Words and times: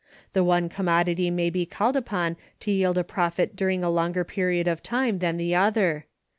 The 0.33 0.43
one 0.43 0.67
commodity 0.67 1.29
may 1.29 1.51
be 1.51 1.67
called 1.67 1.95
upon 1.95 2.35
to 2.61 2.71
yield 2.71 2.97
a 2.97 3.03
profit 3.03 3.55
during 3.55 3.83
a 3.83 3.89
longer 3.91 4.23
period 4.23 4.67
of 4.67 4.81
time 4.81 5.19
than 5.19 5.37
the 5.37 5.53
other. 5.53 6.07